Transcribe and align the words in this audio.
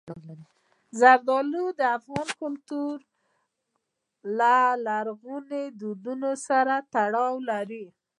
زردالو 0.99 1.65
د 1.79 1.81
افغان 1.97 2.25
کلتور 2.39 2.95
او 3.05 4.67
لرغونو 4.87 5.59
دودونو 5.79 6.31
سره 6.47 6.73
تړاو 6.93 7.33
لري. 7.49 7.85